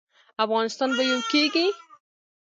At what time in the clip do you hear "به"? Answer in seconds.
0.97-1.03